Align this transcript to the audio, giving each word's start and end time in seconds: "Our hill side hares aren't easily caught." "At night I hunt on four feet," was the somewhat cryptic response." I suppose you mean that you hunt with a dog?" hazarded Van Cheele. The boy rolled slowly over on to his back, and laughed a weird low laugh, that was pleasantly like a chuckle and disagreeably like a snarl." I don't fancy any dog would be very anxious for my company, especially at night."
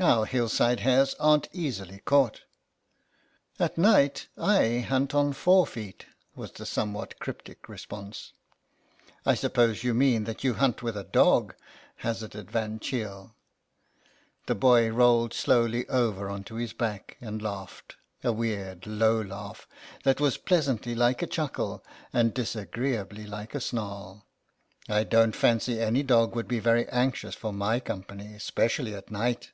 "Our 0.00 0.26
hill 0.26 0.48
side 0.48 0.78
hares 0.78 1.14
aren't 1.18 1.48
easily 1.52 1.98
caught." 2.04 2.42
"At 3.58 3.76
night 3.76 4.28
I 4.38 4.78
hunt 4.78 5.12
on 5.12 5.32
four 5.32 5.66
feet," 5.66 6.06
was 6.36 6.52
the 6.52 6.66
somewhat 6.66 7.18
cryptic 7.18 7.68
response." 7.68 8.32
I 9.26 9.34
suppose 9.34 9.82
you 9.82 9.94
mean 9.94 10.22
that 10.22 10.44
you 10.44 10.54
hunt 10.54 10.84
with 10.84 10.96
a 10.96 11.02
dog?" 11.02 11.56
hazarded 12.04 12.48
Van 12.48 12.78
Cheele. 12.78 13.34
The 14.46 14.54
boy 14.54 14.88
rolled 14.88 15.34
slowly 15.34 15.84
over 15.88 16.28
on 16.30 16.44
to 16.44 16.54
his 16.54 16.72
back, 16.72 17.16
and 17.20 17.42
laughed 17.42 17.96
a 18.22 18.32
weird 18.32 18.86
low 18.86 19.20
laugh, 19.20 19.66
that 20.04 20.20
was 20.20 20.36
pleasantly 20.38 20.94
like 20.94 21.22
a 21.22 21.26
chuckle 21.26 21.84
and 22.12 22.32
disagreeably 22.32 23.26
like 23.26 23.52
a 23.52 23.60
snarl." 23.60 24.24
I 24.88 25.02
don't 25.02 25.34
fancy 25.34 25.80
any 25.80 26.04
dog 26.04 26.36
would 26.36 26.46
be 26.46 26.60
very 26.60 26.88
anxious 26.90 27.34
for 27.34 27.52
my 27.52 27.80
company, 27.80 28.32
especially 28.36 28.94
at 28.94 29.10
night." 29.10 29.50